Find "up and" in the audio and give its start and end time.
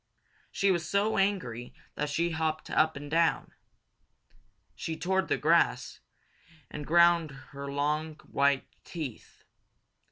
2.71-3.11